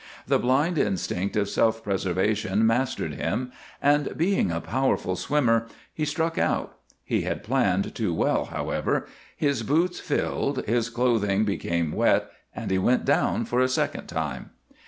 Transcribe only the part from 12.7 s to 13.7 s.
he went down for a